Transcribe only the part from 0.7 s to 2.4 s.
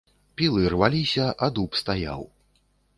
рваліся, а дуб стаяў.